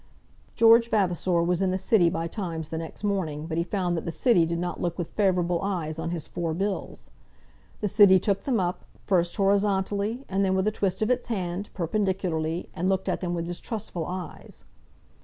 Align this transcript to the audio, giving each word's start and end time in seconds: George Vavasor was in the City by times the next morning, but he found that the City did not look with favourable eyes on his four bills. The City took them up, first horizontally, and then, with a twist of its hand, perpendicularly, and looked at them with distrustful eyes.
George 0.55 0.89
Vavasor 0.89 1.43
was 1.43 1.61
in 1.61 1.69
the 1.69 1.77
City 1.77 2.09
by 2.09 2.27
times 2.27 2.69
the 2.69 2.77
next 2.79 3.03
morning, 3.03 3.45
but 3.45 3.59
he 3.59 3.63
found 3.63 3.95
that 3.95 4.03
the 4.03 4.11
City 4.11 4.47
did 4.47 4.57
not 4.57 4.81
look 4.81 4.97
with 4.97 5.11
favourable 5.11 5.61
eyes 5.61 5.99
on 5.99 6.09
his 6.09 6.27
four 6.27 6.55
bills. 6.55 7.11
The 7.81 7.87
City 7.87 8.17
took 8.17 8.41
them 8.41 8.59
up, 8.59 8.83
first 9.05 9.35
horizontally, 9.35 10.25
and 10.27 10.43
then, 10.43 10.55
with 10.55 10.65
a 10.65 10.71
twist 10.71 11.03
of 11.03 11.11
its 11.11 11.27
hand, 11.27 11.69
perpendicularly, 11.75 12.67
and 12.73 12.89
looked 12.89 13.07
at 13.07 13.21
them 13.21 13.35
with 13.35 13.45
distrustful 13.45 14.07
eyes. 14.07 14.63